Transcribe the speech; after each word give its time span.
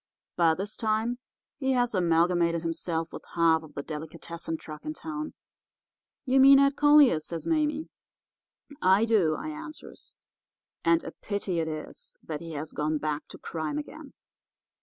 By 0.35 0.55
this 0.55 0.75
time 0.75 1.19
he 1.59 1.73
has 1.73 1.93
amalgamated 1.93 2.63
himself 2.63 3.13
with 3.13 3.23
half 3.35 3.61
the 3.75 3.83
delicatessen 3.83 4.57
truck 4.57 4.83
in 4.83 4.95
town.' 4.95 5.35
"'You 6.25 6.39
mean 6.39 6.57
Ed 6.57 6.75
Collier?' 6.75 7.19
says 7.19 7.45
Mame. 7.45 7.91
"'I 8.81 9.05
do,' 9.05 9.35
I 9.35 9.49
answers; 9.49 10.15
'and 10.83 11.03
a 11.03 11.11
pity 11.11 11.59
it 11.59 11.67
is 11.67 12.17
that 12.23 12.41
he 12.41 12.53
has 12.53 12.71
gone 12.71 12.97
back 12.97 13.27
to 13.27 13.37
crime 13.37 13.77
again. 13.77 14.13